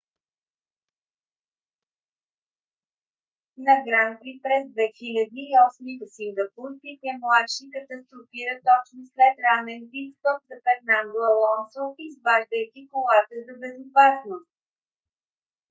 [3.65, 6.01] на гран при през 2008 г.
[6.09, 13.35] в сингапур пике младши катастрофира точно след ранен пит стоп за фернандо алонсо изваждайки колата
[13.47, 14.49] за безопасност